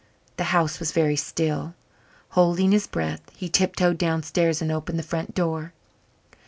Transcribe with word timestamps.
The 0.37 0.45
house 0.45 0.79
was 0.79 0.93
very 0.93 1.15
still. 1.15 1.75
Holding 2.29 2.71
his 2.71 2.87
breath, 2.87 3.21
he 3.35 3.49
tiptoed 3.49 3.99
downstairs 3.99 4.59
and 4.59 4.71
opened 4.71 4.97
the 4.97 5.03
front 5.03 5.35
door. 5.35 5.73